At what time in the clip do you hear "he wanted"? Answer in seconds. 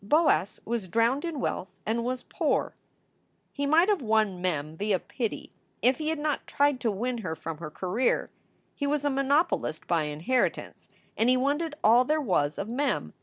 11.29-11.75